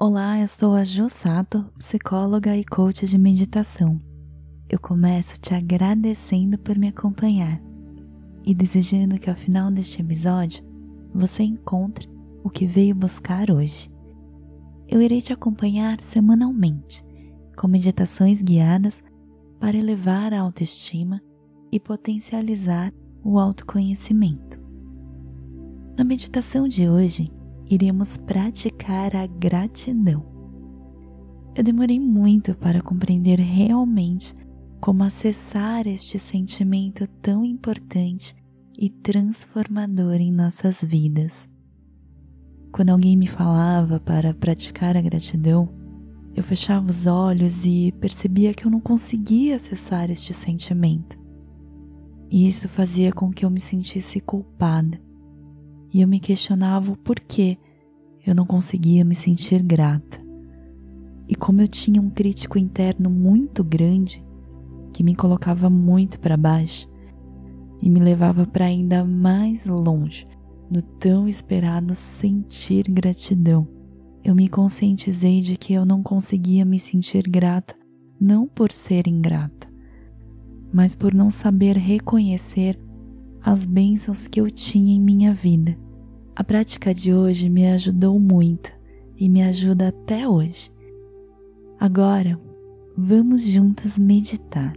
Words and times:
Olá, 0.00 0.38
eu 0.38 0.46
sou 0.46 0.76
a 0.76 0.84
Jo 0.84 1.08
Sato, 1.10 1.66
psicóloga 1.76 2.56
e 2.56 2.64
coach 2.64 3.04
de 3.04 3.18
meditação. 3.18 3.98
Eu 4.68 4.78
começo 4.78 5.40
te 5.40 5.52
agradecendo 5.54 6.56
por 6.56 6.78
me 6.78 6.86
acompanhar 6.86 7.60
e 8.46 8.54
desejando 8.54 9.18
que 9.18 9.28
ao 9.28 9.34
final 9.34 9.72
deste 9.72 10.00
episódio 10.00 10.64
você 11.12 11.42
encontre 11.42 12.08
o 12.44 12.48
que 12.48 12.64
veio 12.64 12.94
buscar 12.94 13.50
hoje. 13.50 13.90
Eu 14.86 15.02
irei 15.02 15.20
te 15.20 15.32
acompanhar 15.32 16.00
semanalmente 16.00 17.04
com 17.56 17.66
meditações 17.66 18.40
guiadas 18.40 19.02
para 19.58 19.76
elevar 19.76 20.32
a 20.32 20.38
autoestima 20.38 21.20
e 21.72 21.80
potencializar 21.80 22.92
o 23.20 23.36
autoconhecimento. 23.36 24.60
Na 25.98 26.04
meditação 26.04 26.68
de 26.68 26.88
hoje, 26.88 27.32
iremos 27.70 28.16
praticar 28.16 29.14
a 29.14 29.26
gratidão. 29.26 30.24
Eu 31.54 31.62
demorei 31.62 31.98
muito 31.98 32.54
para 32.54 32.80
compreender 32.80 33.38
realmente 33.38 34.34
como 34.80 35.02
acessar 35.02 35.86
este 35.86 36.18
sentimento 36.18 37.06
tão 37.20 37.44
importante 37.44 38.34
e 38.78 38.88
transformador 38.88 40.14
em 40.14 40.32
nossas 40.32 40.82
vidas. 40.82 41.48
Quando 42.70 42.90
alguém 42.90 43.16
me 43.16 43.26
falava 43.26 43.98
para 43.98 44.32
praticar 44.32 44.96
a 44.96 45.00
gratidão, 45.02 45.68
eu 46.34 46.44
fechava 46.44 46.88
os 46.88 47.06
olhos 47.06 47.64
e 47.64 47.92
percebia 48.00 48.54
que 48.54 48.64
eu 48.64 48.70
não 48.70 48.80
conseguia 48.80 49.56
acessar 49.56 50.10
este 50.10 50.32
sentimento. 50.32 51.18
E 52.30 52.46
isso 52.46 52.68
fazia 52.68 53.12
com 53.12 53.32
que 53.32 53.44
eu 53.44 53.50
me 53.50 53.60
sentisse 53.60 54.20
culpada 54.20 55.07
e 55.92 56.00
eu 56.00 56.08
me 56.08 56.20
questionava 56.20 56.92
o 56.92 56.96
porquê 56.96 57.58
eu 58.26 58.34
não 58.34 58.44
conseguia 58.44 59.04
me 59.04 59.14
sentir 59.14 59.62
grata. 59.62 60.20
E 61.28 61.34
como 61.34 61.60
eu 61.62 61.68
tinha 61.68 62.00
um 62.00 62.10
crítico 62.10 62.58
interno 62.58 63.08
muito 63.08 63.64
grande, 63.64 64.24
que 64.92 65.02
me 65.02 65.14
colocava 65.14 65.70
muito 65.70 66.18
para 66.18 66.36
baixo 66.36 66.88
e 67.82 67.88
me 67.88 68.00
levava 68.00 68.46
para 68.46 68.64
ainda 68.64 69.04
mais 69.04 69.64
longe 69.64 70.26
no 70.70 70.82
tão 70.82 71.28
esperado 71.28 71.94
sentir 71.94 72.84
gratidão. 72.90 73.66
Eu 74.24 74.34
me 74.34 74.48
conscientizei 74.48 75.40
de 75.40 75.56
que 75.56 75.72
eu 75.72 75.86
não 75.86 76.02
conseguia 76.02 76.64
me 76.64 76.78
sentir 76.78 77.22
grata 77.28 77.74
não 78.20 78.46
por 78.46 78.72
ser 78.72 79.06
ingrata, 79.06 79.68
mas 80.72 80.94
por 80.94 81.14
não 81.14 81.30
saber 81.30 81.76
reconhecer 81.76 82.78
as 83.40 83.64
bênçãos 83.64 84.26
que 84.26 84.40
eu 84.40 84.50
tinha 84.50 84.94
em 84.94 85.00
minha 85.00 85.32
vida. 85.32 85.78
A 86.38 86.44
prática 86.44 86.94
de 86.94 87.12
hoje 87.12 87.48
me 87.48 87.66
ajudou 87.66 88.16
muito 88.20 88.72
e 89.16 89.28
me 89.28 89.42
ajuda 89.42 89.88
até 89.88 90.28
hoje. 90.28 90.70
Agora, 91.80 92.38
vamos 92.96 93.42
juntas 93.42 93.98
meditar. 93.98 94.72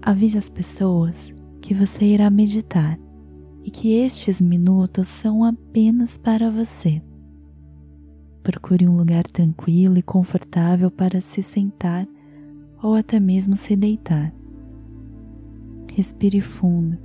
Avise 0.00 0.38
as 0.38 0.48
pessoas 0.48 1.34
que 1.60 1.74
você 1.74 2.04
irá 2.04 2.30
meditar 2.30 2.96
e 3.64 3.72
que 3.72 3.92
estes 3.94 4.40
minutos 4.40 5.08
são 5.08 5.42
apenas 5.42 6.16
para 6.16 6.48
você. 6.48 7.02
Procure 8.40 8.86
um 8.86 8.96
lugar 8.96 9.24
tranquilo 9.24 9.98
e 9.98 10.02
confortável 10.02 10.92
para 10.92 11.20
se 11.20 11.42
sentar 11.42 12.06
ou 12.80 12.94
até 12.94 13.18
mesmo 13.18 13.56
se 13.56 13.74
deitar. 13.74 14.32
Respire 15.92 16.40
fundo 16.40 17.03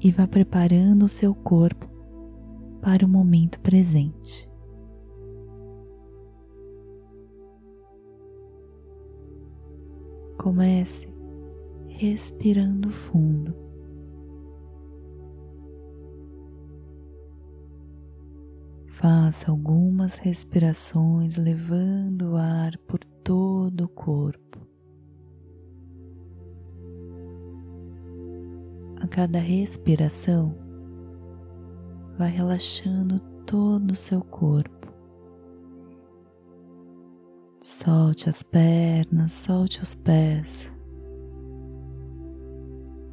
e 0.00 0.10
vá 0.10 0.26
preparando 0.26 1.04
o 1.04 1.08
seu 1.08 1.34
corpo 1.34 1.88
para 2.80 3.04
o 3.04 3.08
momento 3.08 3.58
presente. 3.60 4.48
Comece 10.38 11.08
respirando 11.88 12.90
fundo. 12.90 13.54
Faça 18.86 19.50
algumas 19.50 20.16
respirações 20.16 21.36
levando 21.36 22.32
o 22.32 22.36
ar 22.36 22.78
por 22.86 22.98
todo 23.22 23.84
o 23.84 23.88
corpo. 23.88 24.45
Cada 29.10 29.38
respiração, 29.38 30.54
vai 32.18 32.30
relaxando 32.30 33.18
todo 33.46 33.92
o 33.92 33.96
seu 33.96 34.20
corpo. 34.22 34.92
Solte 37.62 38.28
as 38.28 38.42
pernas, 38.42 39.32
solte 39.32 39.82
os 39.82 39.94
pés. 39.94 40.70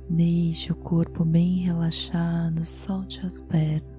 Deixe 0.10 0.74
o 0.74 0.76
corpo 0.76 1.24
bem 1.24 1.60
relaxado, 1.60 2.66
solte 2.66 3.26
as 3.26 3.40
pernas. 3.42 3.94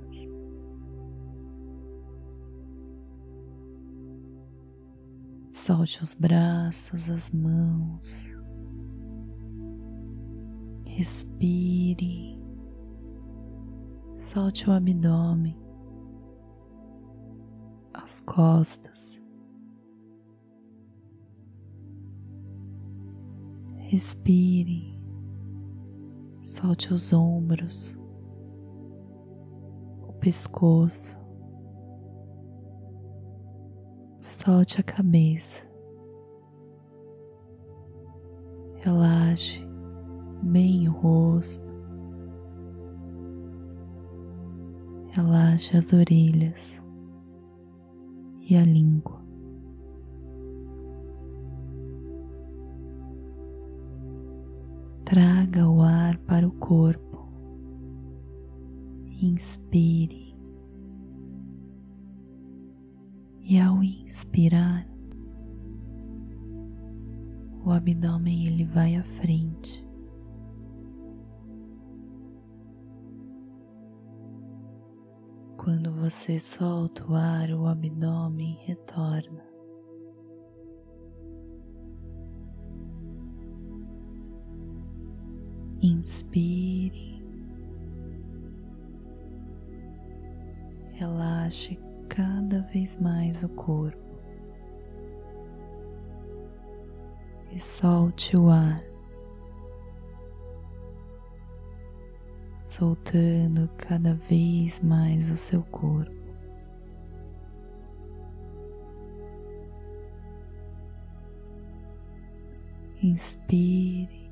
Solte 5.50 6.02
os 6.02 6.12
braços, 6.12 7.08
as 7.08 7.30
mãos. 7.30 8.33
Respire, 10.96 12.40
solte 14.14 14.70
o 14.70 14.72
abdômen, 14.72 15.58
as 17.92 18.20
costas. 18.20 19.20
Respire, 23.76 24.96
solte 26.40 26.94
os 26.94 27.12
ombros, 27.12 27.98
o 30.08 30.12
pescoço, 30.20 31.18
solte 34.20 34.80
a 34.80 34.84
cabeça. 34.84 35.60
Relaxe 38.76 39.73
bem 40.44 40.88
o 40.88 40.92
rosto. 40.92 41.74
Relaxe 45.12 45.76
as 45.76 45.92
orelhas 45.92 46.60
e 48.48 48.56
a 48.56 48.64
língua. 48.64 49.22
Traga 55.04 55.68
o 55.68 55.82
ar 55.82 56.18
para 56.18 56.46
o 56.46 56.52
corpo. 56.52 57.28
Inspire. 59.22 60.34
E 63.42 63.60
ao 63.60 63.82
inspirar, 63.82 64.88
o 67.64 67.70
abdômen 67.70 68.46
ele 68.46 68.64
vai 68.64 68.96
à 68.96 69.04
frente. 69.04 69.83
Quando 75.64 75.90
você 75.92 76.38
solta 76.38 77.10
o 77.10 77.14
ar, 77.14 77.50
o 77.50 77.66
abdômen 77.66 78.58
retorna. 78.66 79.42
Inspire, 85.80 87.24
relaxe 90.92 91.78
cada 92.10 92.60
vez 92.64 93.00
mais 93.00 93.42
o 93.42 93.48
corpo 93.48 94.20
e 97.50 97.58
solte 97.58 98.36
o 98.36 98.50
ar. 98.50 98.93
Soltando 102.76 103.70
cada 103.76 104.14
vez 104.14 104.80
mais 104.80 105.30
o 105.30 105.36
seu 105.36 105.62
corpo. 105.62 106.12
Inspire, 113.00 114.28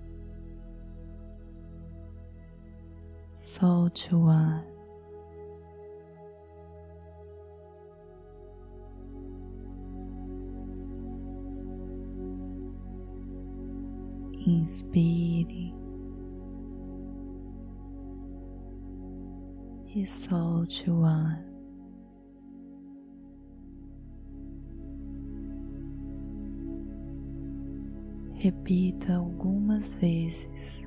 solte 3.33 4.13
o 4.13 4.27
ar. 4.27 4.67
Inspire. 14.45 15.82
e 19.95 20.07
solte 20.07 20.91
o 20.91 21.05
ar. 21.05 21.45
Repita 28.33 29.17
algumas 29.17 29.95
vezes. 29.97 30.83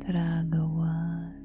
Traga 0.00 0.64
o 0.64 0.82
ar 0.82 1.36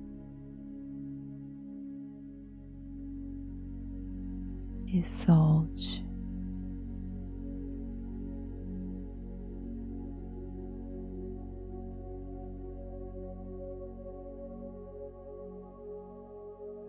e 4.93 5.01
solte. 5.03 6.10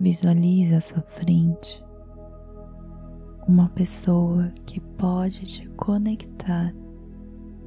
Visualize 0.02 0.74
à 0.74 0.80
sua 0.80 1.00
frente 1.00 1.80
uma 3.46 3.68
pessoa 3.68 4.52
que 4.66 4.80
pode 4.80 5.44
te 5.44 5.68
conectar 5.76 6.74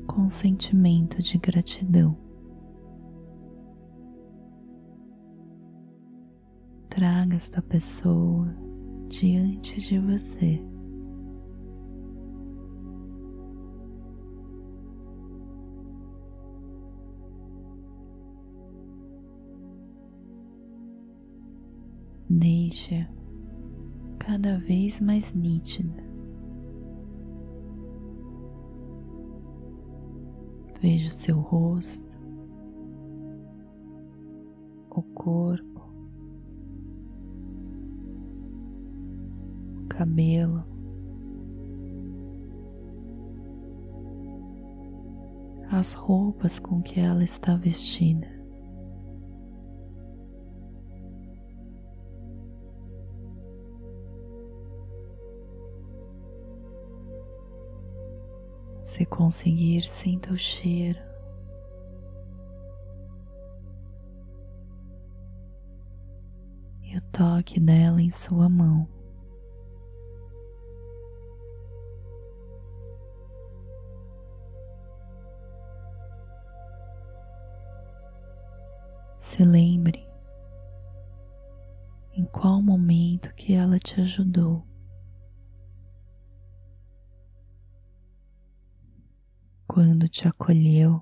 com 0.05 0.23
um 0.23 0.27
sentimento 0.29 1.23
de 1.23 1.37
gratidão. 1.37 2.17
Traga 6.89 7.37
esta 7.37 7.61
pessoa 7.61 8.53
diante 9.07 9.79
de 9.79 9.97
você. 9.97 10.61
Deixa 22.37 23.09
cada 24.19 24.57
vez 24.57 24.99
mais 24.99 25.33
nítida. 25.33 26.03
Veja 30.81 31.09
o 31.09 31.13
seu 31.13 31.39
rosto, 31.39 32.09
o 34.89 35.01
corpo, 35.01 35.81
o 39.81 39.88
cabelo. 39.88 40.65
As 45.71 45.93
roupas 45.93 46.59
com 46.59 46.81
que 46.81 46.99
ela 46.99 47.23
está 47.23 47.55
vestida. 47.55 48.34
Se 58.85 59.03
conseguir, 59.03 59.81
sinta 59.89 60.31
o 60.31 60.37
cheiro. 60.37 60.99
E 66.83 66.95
o 66.95 67.01
toque 67.11 67.59
dela 67.59 67.99
em 67.99 68.11
sua 68.11 68.47
mão. 68.47 68.87
Se 79.17 79.43
lembre 79.43 80.07
em 82.13 82.23
qual 82.25 82.61
momento 82.61 83.33
que 83.33 83.53
ela 83.53 83.79
te 83.79 83.99
ajudou. 83.99 84.75
Quando 89.67 90.07
te 90.07 90.27
acolheu. 90.27 91.01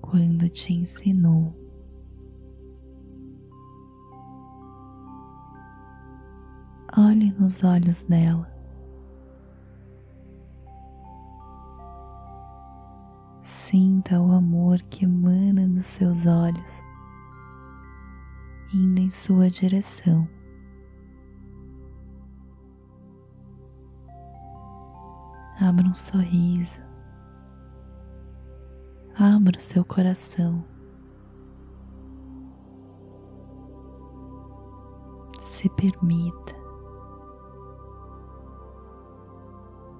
Quando 0.00 0.48
te 0.48 0.72
ensinou. 0.72 1.56
Olhe 6.96 7.32
nos 7.32 7.62
olhos 7.62 8.02
dela. 8.02 8.50
Sinta 13.44 14.20
o 14.20 14.32
amor 14.32 14.82
que 14.82 15.04
emana 15.04 15.68
dos 15.68 15.86
seus 15.86 16.26
olhos, 16.26 16.72
indo 18.74 19.00
em 19.00 19.08
sua 19.08 19.48
direção. 19.48 20.28
Abra 25.60 25.86
um 25.86 25.94
sorriso. 25.94 26.80
Abra 29.14 29.58
o 29.58 29.60
seu 29.60 29.84
coração. 29.84 30.64
Se 35.42 35.68
permita. 35.68 36.54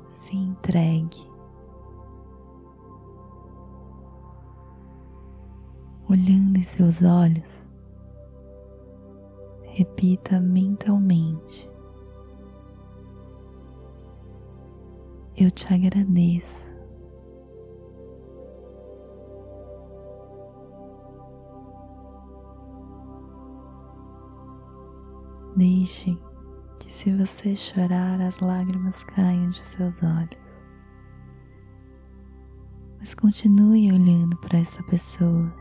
Se 0.09 0.35
entregue. 0.35 1.29
Olhando 6.09 6.57
em 6.57 6.65
seus 6.65 7.03
olhos, 7.03 7.67
repita 9.75 10.41
mentalmente 10.41 11.71
eu 15.45 15.51
te 15.51 15.73
agradeço. 15.73 16.71
Deixe 25.57 26.17
que, 26.79 26.93
se 26.93 27.13
você 27.15 27.57
chorar, 27.57 28.21
as 28.21 28.39
lágrimas 28.41 29.03
caiam 29.03 29.49
de 29.49 29.65
seus 29.65 30.03
olhos. 30.03 30.63
Mas 32.99 33.15
continue 33.15 33.91
olhando 33.93 34.37
para 34.37 34.59
essa 34.59 34.83
pessoa. 34.85 35.53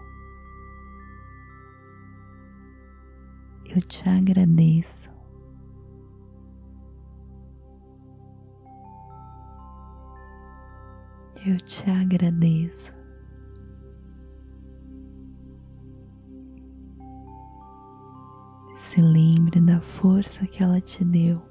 Eu 3.65 3.81
te 3.81 4.07
agradeço. 4.09 5.18
Eu 11.45 11.55
te 11.55 11.89
agradeço. 11.89 12.93
Se 18.75 19.01
lembre 19.01 19.61
da 19.61 19.79
força 19.79 20.45
que 20.45 20.61
ela 20.61 20.81
te 20.81 21.05
deu. 21.05 21.41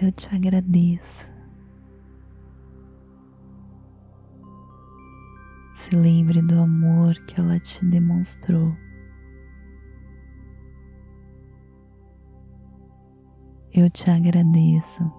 Eu 0.00 0.10
te 0.12 0.34
agradeço. 0.34 1.28
Se 5.74 5.94
lembre 5.94 6.40
do 6.40 6.58
amor 6.58 7.14
que 7.26 7.38
ela 7.38 7.58
te 7.58 7.84
demonstrou. 7.84 8.74
Eu 13.74 13.90
te 13.90 14.10
agradeço. 14.10 15.17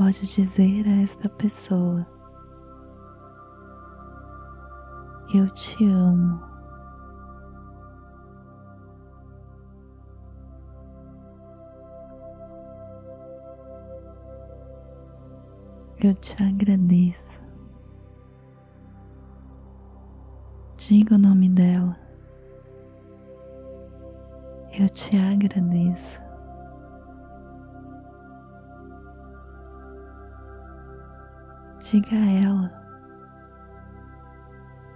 Pode 0.00 0.26
dizer 0.34 0.88
a 0.88 1.02
esta 1.02 1.28
pessoa: 1.28 2.06
Eu 5.34 5.46
te 5.50 5.84
amo. 5.84 6.40
Eu 16.02 16.14
te 16.14 16.42
agradeço. 16.42 17.42
Diga 20.78 21.16
o 21.16 21.18
nome 21.18 21.50
dela. 21.50 21.94
Eu 24.72 24.88
te 24.88 25.14
agradeço. 25.14 26.29
Diga 31.90 32.14
a 32.14 32.30
ela: 32.46 32.72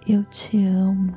Eu 0.06 0.22
te 0.26 0.64
amo 0.64 1.12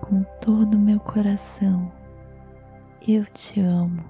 com 0.00 0.22
todo 0.40 0.74
o 0.74 0.80
meu 0.80 1.00
coração. 1.00 1.90
Eu 3.08 3.24
te 3.26 3.60
amo. 3.60 4.04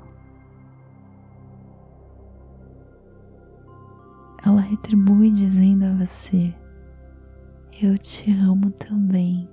ela 4.45 4.61
retribui 4.61 5.31
dizendo 5.31 5.87
a 5.87 6.05
você: 6.05 6.55
Eu 7.83 7.97
te 7.97 8.31
amo 8.31 8.71
também. 8.73 9.49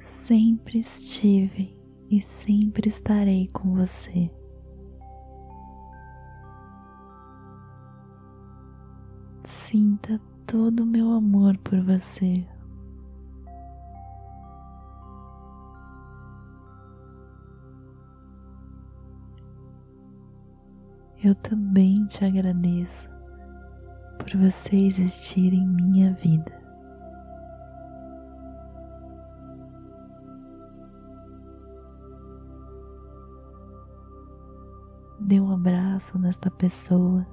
Sempre 0.00 0.78
estive 0.78 1.76
e 2.08 2.22
sempre 2.22 2.88
estarei 2.88 3.48
com 3.48 3.74
você. 3.74 4.30
Sinta 9.70 10.20
todo 10.48 10.80
o 10.80 10.86
meu 10.86 11.12
amor 11.12 11.56
por 11.58 11.80
você. 11.80 12.44
Eu 21.22 21.36
também 21.36 21.94
te 22.06 22.24
agradeço 22.24 23.08
por 24.18 24.28
você 24.40 24.74
existir 24.74 25.52
em 25.52 25.68
minha 25.68 26.14
vida. 26.14 26.52
Dê 35.20 35.38
um 35.38 35.52
abraço 35.52 36.18
nesta 36.18 36.50
pessoa. 36.50 37.24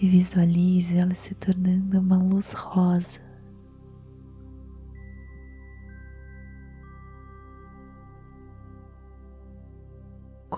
E 0.00 0.08
visualize 0.08 0.96
ela 0.96 1.14
se 1.14 1.34
tornando 1.34 2.00
uma 2.00 2.16
luz 2.16 2.52
rosa 2.52 3.30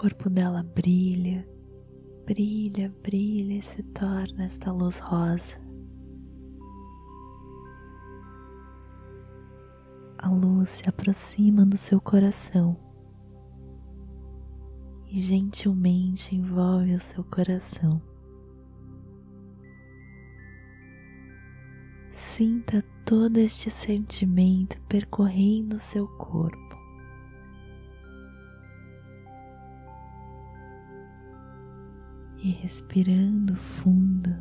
corpo 0.03 0.29
dela 0.29 0.65
brilha, 0.65 1.47
brilha, 2.27 2.93
brilha 3.05 3.59
e 3.59 3.63
se 3.63 3.85
torna 3.85 4.43
esta 4.43 4.73
luz 4.73 4.99
rosa. 4.99 5.61
A 10.19 10.29
luz 10.29 10.71
se 10.71 10.89
aproxima 10.89 11.65
do 11.65 11.77
seu 11.77 12.01
coração 12.01 12.77
e 15.09 15.21
gentilmente 15.21 16.35
envolve 16.35 16.97
o 16.97 17.01
seu 17.01 17.23
coração. 17.23 18.03
Sinta 22.35 22.83
todo 23.05 23.37
este 23.37 23.69
sentimento 23.69 24.81
percorrendo 24.89 25.79
seu 25.79 26.09
corpo. 26.17 26.57
e 32.39 32.51
respirando 32.53 33.55
fundo, 33.55 34.35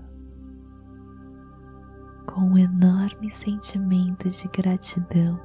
com 2.25 2.41
um 2.41 2.57
enorme 2.57 3.29
sentimento 3.29 4.29
de 4.29 4.47
gratidão. 4.47 5.37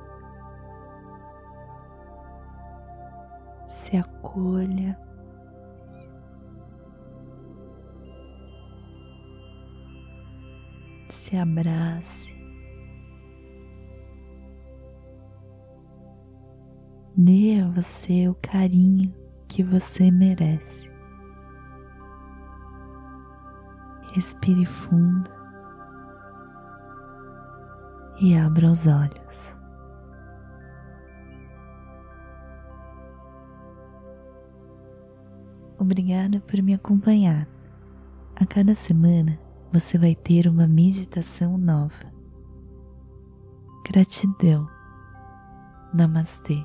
Se 3.68 3.96
acolha. 3.96 4.96
Se 11.10 11.36
abrace. 11.36 12.35
Dê 17.26 17.60
a 17.60 17.68
você 17.68 18.28
o 18.28 18.36
carinho 18.36 19.12
que 19.48 19.60
você 19.64 20.12
merece. 20.12 20.88
Respire 24.14 24.64
fundo 24.64 25.28
e 28.20 28.32
abra 28.36 28.70
os 28.70 28.86
olhos. 28.86 29.56
Obrigada 35.80 36.38
por 36.42 36.62
me 36.62 36.74
acompanhar. 36.74 37.48
A 38.36 38.46
cada 38.46 38.76
semana 38.76 39.36
você 39.72 39.98
vai 39.98 40.14
ter 40.14 40.46
uma 40.46 40.68
meditação 40.68 41.58
nova. 41.58 42.06
Gratidão. 43.84 44.68
Namastê. 45.92 46.64